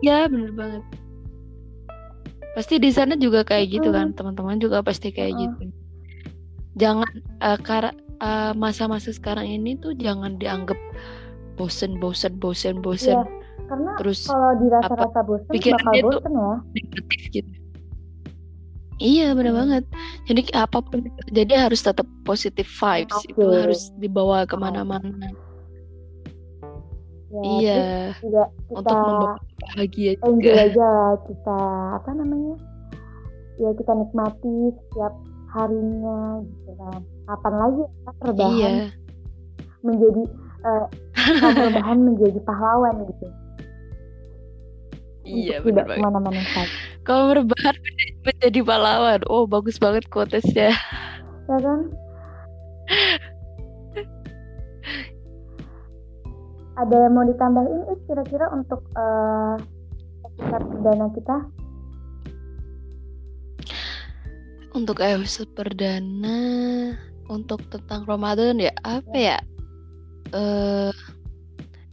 Ya, 0.00 0.30
bener 0.30 0.54
banget. 0.54 0.82
Pasti 2.54 2.78
di 2.78 2.90
sana 2.94 3.18
juga 3.18 3.42
kayak 3.42 3.66
gitu 3.70 3.90
kan, 3.90 4.14
teman-teman 4.14 4.58
juga 4.62 4.82
pasti 4.82 5.10
kayak 5.10 5.34
Mm-mm. 5.34 5.42
gitu. 5.42 5.64
Jangan 6.78 7.12
eh, 7.42 7.58
kara- 7.62 7.98
eh, 8.18 8.52
masa-masa 8.54 9.10
sekarang 9.10 9.46
ini 9.46 9.78
tuh 9.78 9.94
jangan 9.94 10.36
dianggap 10.38 10.76
bosen, 11.58 11.98
bosen, 11.98 12.38
bosen, 12.38 12.78
bosen. 12.78 13.18
Iya. 13.18 13.24
Karena 13.68 13.92
Terus 14.00 14.20
kalau 14.24 14.50
dirasa-rasa 14.64 15.20
bosen 15.28 15.52
bakal 15.52 15.94
bosen 16.00 16.32
ya. 16.32 16.52
negatif 16.72 17.20
gitu. 17.34 17.52
Iya, 18.98 19.30
bener 19.38 19.54
Hmm. 19.54 19.60
banget. 19.62 19.84
Jadi 20.26 20.40
apa 20.58 20.78
pun, 20.82 21.06
jadi 21.30 21.70
harus 21.70 21.80
tetap 21.86 22.02
positive 22.26 22.66
vibes. 22.66 23.18
Itu 23.30 23.46
Oke. 23.46 23.54
harus 23.62 23.80
dibawa 23.94 24.42
ke 24.42 24.58
mana-mana. 24.58 25.30
Ya, 27.28 27.42
Iya, 27.44 27.78
juga 28.24 28.42
kita 28.66 28.74
untuk 28.74 28.96
membawa 28.98 29.36
bahagia 29.60 30.12
enjoy 30.24 30.50
juga. 30.50 30.64
aja 30.64 30.86
lah 30.88 31.12
kita 31.28 31.58
apa 32.00 32.10
namanya 32.16 32.56
ya 33.60 33.70
kita 33.76 33.92
nikmati 33.94 34.54
setiap 34.72 35.12
harinya 35.48 36.18
gitu 36.44 36.70
kan. 36.76 37.00
Kapan 37.24 37.54
lagi 37.56 37.82
kita 37.84 38.10
rebahan 38.24 38.72
Iya. 38.74 38.86
menjadi 39.80 40.22
eh, 40.58 40.86
kamu 41.38 41.60
rebahan 41.72 41.98
menjadi 42.02 42.38
pahlawan 42.42 42.94
gitu. 43.06 43.26
Iya, 45.28 45.60
untuk 45.60 45.76
bener 45.76 45.84
tidak 45.84 45.96
ke 46.00 46.04
mana-mana 46.04 46.40
saja. 46.56 46.72
Kalau 47.04 47.24
berbahan 47.28 47.76
menjadi 48.26 48.60
pahlawan. 48.64 49.20
Oh, 49.28 49.44
bagus 49.44 49.76
banget 49.76 50.08
quotesnya. 50.08 50.72
ya 51.48 51.56
kan? 51.60 51.80
Ada 56.78 56.94
yang 56.94 57.12
mau 57.12 57.26
ditambahin? 57.26 57.82
Is, 57.90 58.00
kira-kira 58.06 58.46
untuk 58.54 58.86
eh, 58.94 59.54
episode 60.24 60.64
perdana 60.70 61.06
kita 61.10 61.36
Untuk 64.78 65.02
episode 65.02 65.50
perdana 65.58 66.38
untuk 67.26 67.66
tentang 67.66 68.06
Ramadan 68.06 68.62
ya 68.62 68.70
apa 68.86 69.16
ya? 69.18 69.38
Eh 70.30 70.94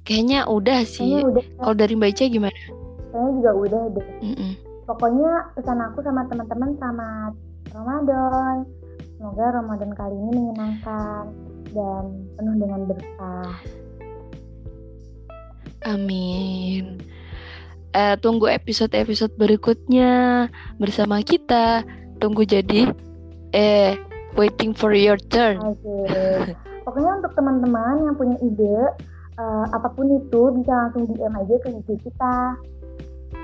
kayaknya 0.05 0.45
udah 0.45 0.85
sih. 0.85 1.25
Kalau 1.57 1.73
dari 1.73 1.97
Mbak 1.97 2.13
Ica 2.13 2.29
gimana? 2.29 2.61
kayaknya 3.15 3.31
juga 3.39 3.51
udah 3.55 3.81
deh 3.95 4.07
Mm-mm. 4.19 4.51
Pokoknya 4.85 5.31
pesan 5.55 5.79
aku 5.81 6.03
sama 6.03 6.27
teman-teman 6.29 6.77
sama 6.77 7.07
Ramadan. 7.73 8.69
Semoga 9.17 9.45
Ramadan 9.55 9.91
kali 9.95 10.13
ini 10.13 10.31
menyenangkan 10.35 11.23
dan 11.73 12.03
penuh 12.37 12.55
dengan 12.59 12.81
berkah. 12.85 13.55
Amin. 15.89 17.01
Eh, 17.95 18.15
tunggu 18.21 18.51
episode-episode 18.51 19.33
berikutnya 19.39 20.45
bersama 20.77 21.23
kita. 21.25 21.81
Tunggu 22.19 22.47
jadi 22.47 22.89
eh 23.51 23.95
waiting 24.35 24.75
for 24.75 24.91
your 24.91 25.19
turn. 25.31 25.59
Oke. 25.63 25.95
Pokoknya 26.85 27.11
untuk 27.23 27.33
teman-teman 27.33 28.05
yang 28.05 28.15
punya 28.15 28.37
ide 28.43 28.77
eh, 29.35 29.65
apa 29.73 29.89
pun 29.95 30.07
itu 30.11 30.41
bisa 30.61 30.71
langsung 30.71 31.09
DM 31.09 31.33
aja 31.33 31.55
ke 31.63 31.67
IG 31.71 31.89
kita. 32.03 32.35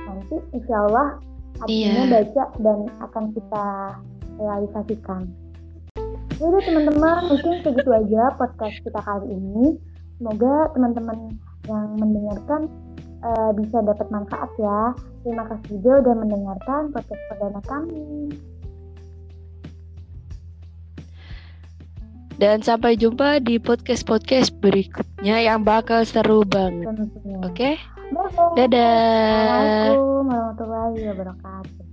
Nanti 0.08 0.36
insya 0.54 0.78
Allah 0.88 1.08
Iya. 1.68 1.94
adminnya 1.94 2.06
baca 2.10 2.44
dan 2.64 2.80
akan 3.06 3.24
kita 3.38 3.66
realisasikan. 4.40 5.22
Jadi 6.42 6.58
teman-teman 6.66 7.30
mungkin 7.30 7.54
segitu 7.62 7.90
aja 7.94 8.34
podcast 8.34 8.82
kita 8.82 8.98
kali 8.98 9.30
ini. 9.30 9.78
Semoga 10.18 10.74
teman-teman 10.74 11.38
yang 11.70 11.86
mendengarkan 12.02 12.66
eh, 13.22 13.52
bisa 13.58 13.78
dapat 13.86 14.08
manfaat 14.10 14.50
ya. 14.58 14.96
Terima 15.22 15.46
kasih 15.46 15.78
juga 15.78 16.02
udah 16.02 16.16
mendengarkan 16.18 16.82
podcast 16.90 17.22
perdana 17.30 17.62
kami. 17.70 18.34
Dan 22.42 22.66
sampai 22.66 22.98
jumpa 22.98 23.38
di 23.38 23.62
podcast-podcast 23.62 24.58
berikutnya 24.66 25.46
yang 25.46 25.62
bakal 25.62 26.02
seru 26.02 26.42
banget. 26.42 26.90
Oke? 27.46 27.78
Bye-bye. 28.10 28.58
Dadah. 28.58 29.94
Assalamualaikum 29.94 30.26
warahmatullahi 30.26 31.00
wabarakatuh. 31.06 31.91